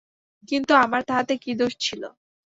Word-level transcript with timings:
কিন্তু 0.49 0.71
আমার 0.75 1.01
তাহাতে 1.03 1.33
কী 1.37 1.51
দোষ 1.59 1.73
ছিল। 1.85 2.01